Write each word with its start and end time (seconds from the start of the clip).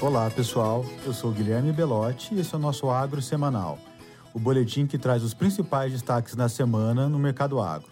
Olá 0.00 0.30
pessoal, 0.30 0.84
eu 1.04 1.12
sou 1.12 1.32
Guilherme 1.32 1.72
Belotti 1.72 2.32
e 2.32 2.38
esse 2.38 2.54
é 2.54 2.56
o 2.56 2.60
nosso 2.60 2.88
Agro 2.88 3.20
Semanal, 3.20 3.80
o 4.32 4.38
boletim 4.38 4.86
que 4.86 4.96
traz 4.96 5.24
os 5.24 5.34
principais 5.34 5.90
destaques 5.90 6.36
da 6.36 6.48
semana 6.48 7.08
no 7.08 7.18
mercado 7.18 7.60
agro. 7.60 7.88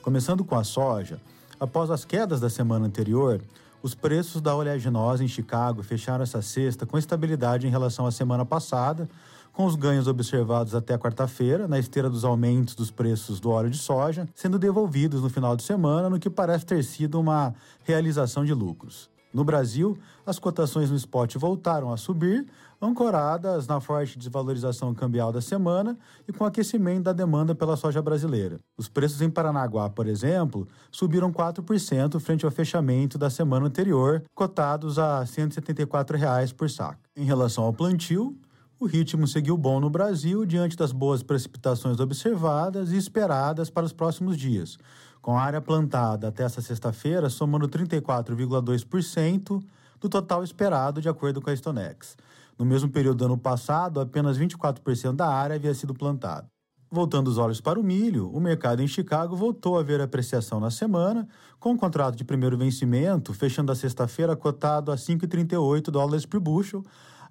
Começando 0.00 0.44
com 0.44 0.54
a 0.54 0.62
soja, 0.62 1.20
após 1.58 1.90
as 1.90 2.04
quedas 2.04 2.38
da 2.38 2.48
semana 2.48 2.86
anterior, 2.86 3.40
os 3.82 3.92
preços 3.92 4.40
da 4.40 4.54
oleaginosa 4.54 5.24
em 5.24 5.28
Chicago 5.28 5.82
fecharam 5.82 6.22
essa 6.22 6.40
sexta 6.40 6.86
com 6.86 6.96
estabilidade 6.96 7.66
em 7.66 7.70
relação 7.70 8.06
à 8.06 8.12
semana 8.12 8.44
passada, 8.46 9.08
com 9.52 9.66
os 9.66 9.74
ganhos 9.74 10.06
observados 10.06 10.76
até 10.76 10.96
quarta-feira, 10.96 11.66
na 11.66 11.80
esteira 11.80 12.08
dos 12.08 12.24
aumentos 12.24 12.76
dos 12.76 12.92
preços 12.92 13.40
do 13.40 13.50
óleo 13.50 13.68
de 13.68 13.78
soja, 13.78 14.28
sendo 14.32 14.60
devolvidos 14.60 15.22
no 15.22 15.28
final 15.28 15.56
de 15.56 15.64
semana, 15.64 16.08
no 16.08 16.20
que 16.20 16.30
parece 16.30 16.64
ter 16.64 16.84
sido 16.84 17.18
uma 17.18 17.52
realização 17.84 18.44
de 18.44 18.54
lucros. 18.54 19.10
No 19.32 19.44
Brasil, 19.44 19.98
as 20.24 20.38
cotações 20.38 20.90
no 20.90 20.96
spot 20.96 21.36
voltaram 21.36 21.92
a 21.92 21.96
subir, 21.96 22.46
ancoradas 22.80 23.66
na 23.66 23.80
forte 23.80 24.18
desvalorização 24.18 24.94
cambial 24.94 25.32
da 25.32 25.40
semana 25.40 25.98
e 26.26 26.32
com 26.32 26.44
aquecimento 26.44 27.04
da 27.04 27.12
demanda 27.12 27.54
pela 27.54 27.76
soja 27.76 28.00
brasileira. 28.00 28.58
Os 28.76 28.88
preços 28.88 29.20
em 29.20 29.28
Paranaguá, 29.28 29.90
por 29.90 30.06
exemplo, 30.06 30.66
subiram 30.90 31.32
4% 31.32 32.18
frente 32.20 32.44
ao 32.44 32.50
fechamento 32.50 33.18
da 33.18 33.28
semana 33.28 33.66
anterior, 33.66 34.22
cotados 34.34 34.98
a 34.98 35.24
174 35.26 36.16
reais 36.16 36.52
por 36.52 36.70
saco. 36.70 37.00
Em 37.16 37.24
relação 37.24 37.64
ao 37.64 37.72
plantio, 37.72 38.36
o 38.80 38.86
ritmo 38.86 39.26
seguiu 39.26 39.56
bom 39.58 39.80
no 39.80 39.90
Brasil 39.90 40.46
diante 40.46 40.76
das 40.76 40.92
boas 40.92 41.20
precipitações 41.20 41.98
observadas 41.98 42.92
e 42.92 42.96
esperadas 42.96 43.68
para 43.68 43.84
os 43.84 43.92
próximos 43.92 44.36
dias, 44.36 44.78
com 45.28 45.36
a 45.36 45.42
área 45.42 45.60
plantada 45.60 46.28
até 46.28 46.42
esta 46.42 46.62
sexta-feira 46.62 47.28
somando 47.28 47.68
34,2% 47.68 49.62
do 50.00 50.08
total 50.08 50.42
esperado, 50.42 51.02
de 51.02 51.08
acordo 51.10 51.42
com 51.42 51.50
a 51.50 51.54
Stonex. 51.54 52.16
No 52.58 52.64
mesmo 52.64 52.88
período 52.88 53.18
do 53.18 53.24
ano 53.26 53.36
passado, 53.36 54.00
apenas 54.00 54.38
24% 54.38 55.14
da 55.14 55.28
área 55.28 55.56
havia 55.56 55.74
sido 55.74 55.92
plantada. 55.92 56.48
Voltando 56.90 57.28
os 57.28 57.36
olhos 57.36 57.60
para 57.60 57.78
o 57.78 57.82
milho, 57.82 58.30
o 58.30 58.40
mercado 58.40 58.80
em 58.80 58.88
Chicago 58.88 59.36
voltou 59.36 59.78
a 59.78 59.82
ver 59.82 60.00
apreciação 60.00 60.58
na 60.60 60.70
semana, 60.70 61.28
com 61.60 61.74
o 61.74 61.76
contrato 61.76 62.16
de 62.16 62.24
primeiro 62.24 62.56
vencimento 62.56 63.34
fechando 63.34 63.70
a 63.70 63.74
sexta-feira 63.74 64.34
cotado 64.34 64.90
a 64.90 64.96
5,38 64.96 65.90
dólares 65.90 66.24
por 66.24 66.40
bushel, 66.40 66.82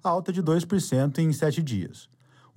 alta 0.04 0.32
de 0.32 0.40
2% 0.40 1.18
em 1.18 1.32
sete 1.32 1.60
dias. 1.60 2.08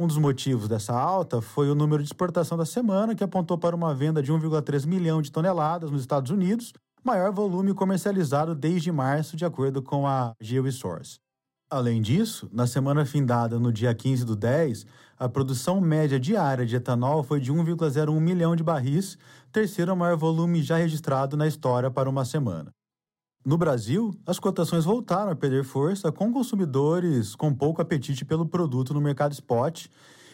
Um 0.02 0.08
dos 0.08 0.18
motivos 0.18 0.68
dessa 0.68 1.00
alta 1.00 1.44
foi 1.44 1.70
o 1.70 1.76
número 1.76 2.02
de 2.02 2.10
exportação 2.10 2.58
da 2.58 2.66
semana, 2.66 3.14
que 3.14 3.24
apontou 3.24 3.56
para 3.56 3.76
uma 3.76 3.94
venda 3.94 4.20
de 4.20 4.34
1,3 4.34 4.88
milhão 4.88 5.22
de 5.22 5.32
toneladas 5.32 5.92
nos 5.92 6.02
Estados 6.02 6.32
Unidos, 6.32 6.74
maior 7.04 7.32
volume 7.32 7.72
comercializado 7.76 8.56
desde 8.56 8.92
março, 8.92 9.38
de 9.38 9.46
acordo 9.46 9.80
com 9.80 10.08
a 10.08 10.34
GeoSource. 10.42 11.20
Além 11.70 12.02
disso, 12.02 12.50
na 12.52 12.66
semana 12.66 13.06
findada 13.06 13.60
no 13.60 13.72
dia 13.72 13.94
15 13.94 14.26
do 14.26 14.36
10, 14.36 14.88
a 15.20 15.30
produção 15.30 15.80
média 15.80 16.20
diária 16.20 16.66
de 16.66 16.76
etanol 16.76 17.22
foi 17.22 17.40
de 17.40 17.54
1,01 17.54 18.20
milhão 18.20 18.56
de 18.56 18.64
barris, 18.64 19.20
terceiro 19.52 19.96
maior 19.96 20.18
volume 20.18 20.64
já 20.64 20.78
registrado 20.78 21.38
na 21.38 21.46
história 21.46 21.92
para 21.92 22.10
uma 22.10 22.26
semana. 22.26 22.74
No 23.44 23.58
Brasil, 23.58 24.14
as 24.23 24.38
cotações 24.38 24.86
voltaram 24.86 25.31
a 25.31 25.36
perder 25.36 25.64
força 25.64 26.11
com 26.11 26.31
consumidores 26.31 27.34
com 27.34 27.52
pouco 27.52 27.81
apetite 27.81 28.23
pelo 28.23 28.45
produto 28.45 28.94
no 28.94 29.02
mercado 29.02 29.31
spot, 29.31 29.88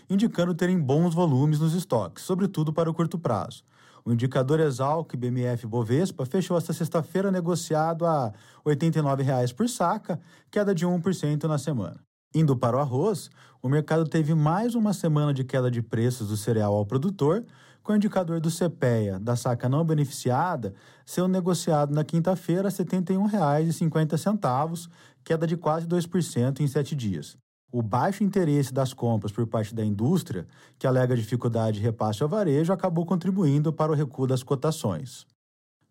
indicando 0.09 0.53
terem 0.53 0.77
bons 0.77 1.13
volumes 1.15 1.57
nos 1.57 1.73
estoques, 1.73 2.25
sobretudo 2.25 2.73
para 2.73 2.89
o 2.89 2.93
curto 2.93 3.17
prazo. 3.17 3.63
O 4.03 4.11
indicador 4.11 4.59
Exalc 4.59 5.15
BMF 5.15 5.65
Bovespa 5.65 6.25
fechou 6.25 6.57
esta 6.57 6.73
sexta-feira 6.73 7.31
negociado 7.31 8.05
a 8.05 8.27
R$ 8.65 8.75
89,00 8.75 9.55
por 9.55 9.69
saca, 9.69 10.19
queda 10.51 10.75
de 10.75 10.85
1% 10.85 11.45
na 11.45 11.57
semana. 11.57 12.01
Indo 12.35 12.57
para 12.57 12.75
o 12.75 12.79
arroz, 12.81 13.29
o 13.61 13.69
mercado 13.69 14.03
teve 14.03 14.35
mais 14.35 14.75
uma 14.75 14.91
semana 14.91 15.33
de 15.33 15.45
queda 15.45 15.71
de 15.71 15.81
preços 15.81 16.27
do 16.27 16.35
cereal 16.35 16.73
ao 16.73 16.85
produtor, 16.85 17.45
com 17.87 17.93
o 17.93 17.95
indicador 17.95 18.39
do 18.41 18.51
CPEA 18.51 19.17
da 19.17 19.37
saca 19.37 19.69
não 19.69 19.85
beneficiada 19.85 20.73
sendo 21.05 21.29
negociado 21.29 21.95
na 21.95 22.03
quinta-feira 22.03 22.67
a 22.67 22.71
R$ 22.71 22.75
71,50, 22.75 24.89
queda 25.23 25.47
de 25.47 25.55
quase 25.55 25.87
2% 25.87 26.59
em 26.59 26.67
sete 26.67 26.93
dias. 26.93 27.37
O 27.71 27.81
baixo 27.81 28.25
interesse 28.25 28.73
das 28.73 28.93
compras 28.93 29.31
por 29.31 29.47
parte 29.47 29.73
da 29.73 29.85
indústria, 29.85 30.45
que 30.77 30.85
alega 30.85 31.15
dificuldade 31.15 31.77
de 31.77 31.83
repasse 31.83 32.21
ao 32.21 32.27
varejo, 32.27 32.73
acabou 32.73 33.05
contribuindo 33.05 33.71
para 33.71 33.93
o 33.93 33.95
recuo 33.95 34.27
das 34.27 34.43
cotações. 34.43 35.25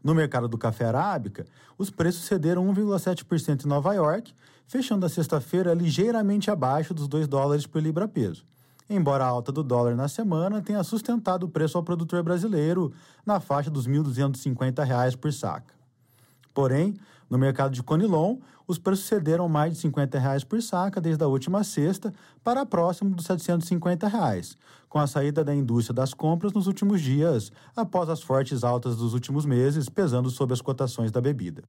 No 0.04 0.14
mercado 0.14 0.48
do 0.48 0.58
café 0.58 0.84
arábica, 0.84 1.46
os 1.78 1.88
preços 1.88 2.24
cederam 2.24 2.70
1,7% 2.74 3.64
em 3.64 3.68
Nova 3.68 3.94
York, 3.94 4.34
fechando 4.66 5.06
a 5.06 5.08
sexta-feira 5.08 5.72
ligeiramente 5.72 6.50
abaixo 6.50 6.92
dos 6.92 7.08
2 7.08 7.26
dólares 7.26 7.66
por 7.66 7.82
libra-peso 7.82 8.44
embora 8.88 9.24
a 9.24 9.28
alta 9.28 9.50
do 9.50 9.62
dólar 9.62 9.94
na 9.94 10.08
semana 10.08 10.62
tenha 10.62 10.82
sustentado 10.82 11.44
o 11.44 11.48
preço 11.48 11.76
ao 11.76 11.84
produtor 11.84 12.22
brasileiro 12.22 12.92
na 13.24 13.41
faixa 13.41 13.70
dos 13.70 13.86
R$ 13.86 13.98
1.250 13.98 15.16
por 15.16 15.32
saca. 15.32 15.74
Porém, 16.54 16.94
no 17.28 17.36
mercado 17.36 17.72
de 17.72 17.82
Conilon, 17.82 18.38
os 18.66 18.78
preços 18.78 19.06
cederam 19.06 19.48
mais 19.48 19.74
de 19.74 19.78
50 19.80 20.19
reais 20.19 20.44
por 20.44 20.60
saca 20.62 21.00
desde 21.00 21.22
a 21.22 21.26
última 21.28 21.62
sexta 21.62 22.12
para 22.42 22.66
próximo 22.66 23.14
dos 23.14 23.26
750 23.26 24.08
reais, 24.08 24.56
com 24.88 24.98
a 24.98 25.06
saída 25.06 25.44
da 25.44 25.54
indústria 25.54 25.94
das 25.94 26.14
compras 26.14 26.53
nos 26.53 26.66
últimos 26.66 27.00
dias, 27.00 27.53
após 27.76 28.08
as 28.08 28.22
fortes 28.22 28.64
altas 28.64 28.97
dos 28.97 29.14
últimos 29.14 29.44
meses 29.44 29.88
pesando 29.88 30.30
sobre 30.30 30.54
as 30.54 30.60
cotações 30.60 31.12
da 31.12 31.20
bebida. 31.20 31.62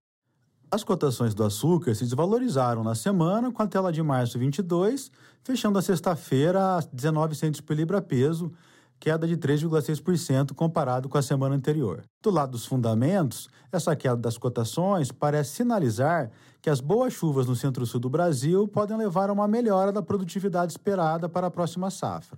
As 0.69 0.83
cotações 0.83 1.33
do 1.33 1.45
açúcar 1.45 1.95
se 1.95 2.03
desvalorizaram 2.03 2.83
na 2.83 2.93
semana, 2.93 3.49
com 3.53 3.63
a 3.63 3.67
tela 3.67 3.89
de 3.89 4.03
março 4.03 4.37
22, 4.37 5.09
fechando 5.41 5.79
a 5.79 5.81
sexta-feira 5.81 6.77
a 6.77 6.81
19 6.91 7.35
centos 7.35 7.61
por 7.61 7.73
libra-peso, 7.73 8.51
queda 8.99 9.25
de 9.25 9.37
3,6% 9.37 10.53
comparado 10.53 11.07
com 11.07 11.17
a 11.17 11.21
semana 11.21 11.55
anterior. 11.55 12.03
Do 12.21 12.29
lado 12.29 12.51
dos 12.51 12.65
fundamentos, 12.65 13.47
essa 13.71 13.95
queda 13.95 14.17
das 14.17 14.37
cotações 14.37 15.09
parece 15.09 15.51
sinalizar 15.55 16.31
que 16.61 16.69
as 16.69 16.81
boas 16.81 17.13
chuvas 17.13 17.47
no 17.47 17.55
centro-sul 17.55 18.01
do 18.01 18.09
Brasil 18.09 18.67
podem 18.67 18.97
levar 18.97 19.29
a 19.29 19.33
uma 19.33 19.47
melhora 19.47 19.93
da 19.93 20.01
produtividade 20.01 20.73
esperada 20.73 21.29
para 21.29 21.47
a 21.47 21.51
próxima 21.51 21.89
safra. 21.89 22.37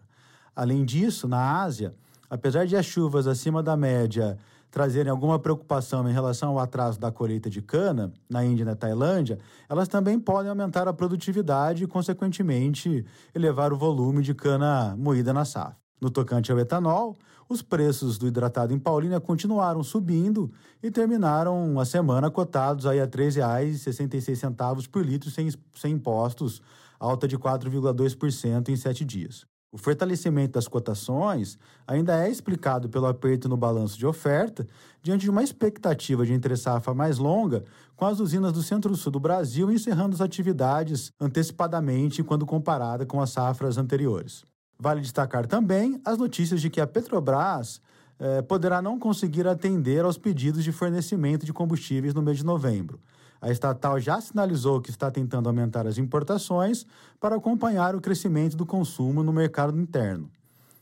Além 0.55 0.85
disso, 0.85 1.27
na 1.27 1.63
Ásia, 1.63 1.95
apesar 2.29 2.65
de 2.65 2.75
as 2.75 2.85
chuvas 2.85 3.27
acima 3.27 3.63
da 3.63 3.75
média 3.75 4.37
trazerem 4.71 5.09
alguma 5.09 5.39
preocupação 5.39 6.07
em 6.07 6.13
relação 6.13 6.49
ao 6.49 6.59
atraso 6.59 6.99
da 6.99 7.11
colheita 7.11 7.49
de 7.49 7.61
cana 7.61 8.13
na 8.29 8.45
Índia 8.45 8.63
e 8.63 8.65
na 8.65 8.75
Tailândia, 8.75 9.39
elas 9.67 9.87
também 9.87 10.19
podem 10.19 10.49
aumentar 10.49 10.87
a 10.87 10.93
produtividade 10.93 11.83
e, 11.83 11.87
consequentemente, 11.87 13.05
elevar 13.33 13.73
o 13.73 13.77
volume 13.77 14.21
de 14.21 14.33
cana 14.33 14.95
moída 14.97 15.33
na 15.33 15.43
safra. 15.43 15.77
No 15.99 16.09
tocante 16.09 16.51
ao 16.51 16.59
etanol, 16.59 17.17
os 17.49 17.63
preços 17.63 18.17
do 18.17 18.27
hidratado 18.27 18.73
em 18.73 18.79
Paulínia 18.79 19.19
continuaram 19.19 19.83
subindo 19.83 20.51
e 20.83 20.91
terminaram 20.91 21.79
a 21.79 21.83
semana 21.83 22.29
cotados 22.29 22.85
aí 22.85 22.99
a 22.99 23.05
R$ 23.05 23.09
3,66 23.09 24.87
por 24.87 25.03
litro 25.03 25.31
sem, 25.31 25.49
sem 25.73 25.93
impostos, 25.93 26.61
alta 26.99 27.27
de 27.27 27.37
4,2% 27.37 28.69
em 28.69 28.75
sete 28.75 29.03
dias. 29.03 29.45
O 29.71 29.77
fortalecimento 29.77 30.53
das 30.53 30.67
cotações 30.67 31.57
ainda 31.85 32.25
é 32.25 32.29
explicado 32.29 32.89
pelo 32.89 33.05
aperto 33.05 33.47
no 33.47 33.55
balanço 33.55 33.99
de 33.99 34.05
oferta, 34.05 34.67
diante 35.01 35.21
de 35.21 35.29
uma 35.29 35.43
expectativa 35.43 36.25
de 36.25 36.33
entre-safra 36.33 36.91
mais 36.93 37.19
longa, 37.19 37.63
com 37.95 38.05
as 38.05 38.19
usinas 38.19 38.51
do 38.51 38.63
centro-sul 38.63 39.11
do 39.11 39.19
Brasil 39.19 39.71
encerrando 39.71 40.15
as 40.15 40.21
atividades 40.21 41.11
antecipadamente 41.21 42.23
quando 42.23 42.47
comparada 42.47 43.05
com 43.05 43.21
as 43.21 43.29
safras 43.29 43.77
anteriores. 43.77 44.43
Vale 44.79 45.01
destacar 45.01 45.45
também 45.45 46.01
as 46.03 46.17
notícias 46.17 46.61
de 46.61 46.69
que 46.69 46.81
a 46.81 46.87
Petrobras 46.87 47.79
eh, 48.17 48.41
poderá 48.41 48.81
não 48.81 48.97
conseguir 48.97 49.47
atender 49.47 50.03
aos 50.03 50.17
pedidos 50.17 50.63
de 50.63 50.71
fornecimento 50.71 51.45
de 51.45 51.53
combustíveis 51.53 52.13
no 52.13 52.23
mês 52.23 52.37
de 52.37 52.45
novembro. 52.45 52.99
A 53.41 53.49
estatal 53.49 53.99
já 53.99 54.19
sinalizou 54.19 54.81
que 54.81 54.89
está 54.89 55.09
tentando 55.09 55.47
aumentar 55.47 55.87
as 55.87 55.97
importações 55.97 56.85
para 57.19 57.35
acompanhar 57.37 57.95
o 57.95 58.01
crescimento 58.01 58.57
do 58.57 58.65
consumo 58.65 59.23
no 59.23 59.31
mercado 59.31 59.79
interno. 59.79 60.29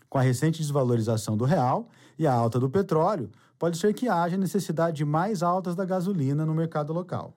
Com 0.10 0.18
a 0.18 0.22
recente 0.22 0.60
desvalorização 0.60 1.38
do 1.38 1.46
real 1.46 1.88
e 2.18 2.26
a 2.26 2.34
alta 2.34 2.60
do 2.60 2.70
petróleo, 2.70 3.30
pode 3.60 3.78
ser 3.78 3.94
que 3.94 4.10
haja 4.10 4.38
necessidade 4.38 4.98
de 4.98 5.06
mais 5.06 5.44
altas 5.44 5.76
da 5.76 5.86
gasolina 5.86 6.46
no 6.46 6.56
mercado 6.56 6.94
local. 6.94 7.34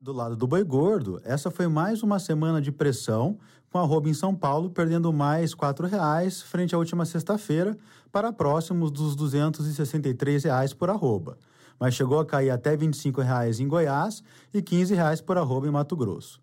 Do 0.00 0.12
lado 0.12 0.34
do 0.34 0.46
boi 0.46 0.64
gordo, 0.64 1.20
essa 1.24 1.50
foi 1.50 1.68
mais 1.68 2.02
uma 2.02 2.18
semana 2.18 2.60
de 2.60 2.72
pressão, 2.72 3.38
com 3.70 3.78
a 3.78 3.82
arroba 3.82 4.08
em 4.08 4.14
São 4.14 4.34
Paulo 4.34 4.70
perdendo 4.70 5.12
mais 5.12 5.52
R$ 5.52 5.58
4,00 5.58 6.42
frente 6.42 6.74
à 6.74 6.78
última 6.78 7.04
sexta-feira 7.04 7.76
para 8.10 8.32
próximos 8.32 8.90
dos 8.90 9.14
263 9.14 10.42
reais 10.42 10.72
por 10.72 10.90
arroba 10.90 11.38
mas 11.80 11.94
chegou 11.94 12.20
a 12.20 12.26
cair 12.26 12.50
até 12.50 12.72
R$ 12.72 12.76
25,00 12.76 13.58
em 13.58 13.66
Goiás 13.66 14.22
e 14.52 14.58
R$ 14.58 14.62
15,00 14.62 15.24
por 15.24 15.38
arroba 15.38 15.66
em 15.66 15.70
Mato 15.70 15.96
Grosso. 15.96 16.38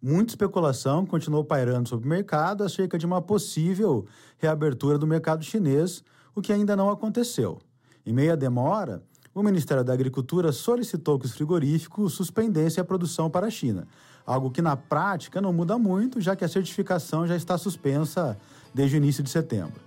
Muita 0.00 0.32
especulação 0.32 1.04
continuou 1.04 1.44
pairando 1.44 1.88
sobre 1.88 2.06
o 2.06 2.08
mercado 2.08 2.64
acerca 2.64 2.96
de 2.96 3.04
uma 3.04 3.20
possível 3.20 4.06
reabertura 4.38 4.96
do 4.96 5.06
mercado 5.06 5.44
chinês, 5.44 6.02
o 6.34 6.40
que 6.40 6.52
ainda 6.52 6.74
não 6.74 6.88
aconteceu. 6.88 7.58
Em 8.06 8.12
meio 8.12 8.32
à 8.32 8.36
demora, 8.36 9.02
o 9.34 9.42
Ministério 9.42 9.84
da 9.84 9.92
Agricultura 9.92 10.52
solicitou 10.52 11.18
que 11.18 11.26
os 11.26 11.32
frigoríficos 11.32 12.14
suspendessem 12.14 12.80
a 12.80 12.84
produção 12.84 13.28
para 13.28 13.48
a 13.48 13.50
China, 13.50 13.86
algo 14.24 14.50
que 14.50 14.62
na 14.62 14.76
prática 14.76 15.40
não 15.40 15.52
muda 15.52 15.76
muito, 15.76 16.20
já 16.20 16.34
que 16.34 16.44
a 16.44 16.48
certificação 16.48 17.26
já 17.26 17.36
está 17.36 17.58
suspensa 17.58 18.38
desde 18.72 18.96
o 18.96 18.98
início 18.98 19.22
de 19.22 19.30
setembro. 19.30 19.80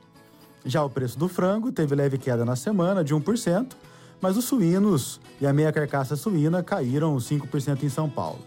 Já 0.63 0.83
o 0.83 0.89
preço 0.89 1.17
do 1.17 1.27
frango 1.27 1.71
teve 1.71 1.95
leve 1.95 2.17
queda 2.17 2.45
na 2.45 2.55
semana 2.55 3.03
de 3.03 3.15
1%, 3.15 3.73
mas 4.21 4.37
os 4.37 4.45
suínos 4.45 5.19
e 5.39 5.47
a 5.47 5.51
meia 5.51 5.71
carcaça 5.71 6.15
suína 6.15 6.63
caíram 6.63 7.17
5% 7.17 7.83
em 7.83 7.89
São 7.89 8.09
Paulo. 8.09 8.39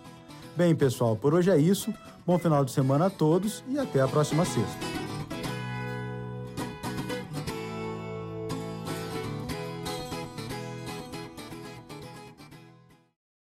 Bem, 0.57 0.75
pessoal, 0.75 1.17
por 1.17 1.35
hoje 1.35 1.51
é 1.51 1.59
isso. 1.59 1.93
Bom 2.25 2.39
final 2.39 2.65
de 2.65 2.71
semana 2.71 3.07
a 3.07 3.11
todos 3.11 3.65
e 3.69 3.79
até 3.79 4.01
a 4.01 4.09
próxima 4.09 4.45
sexta. 4.45 5.04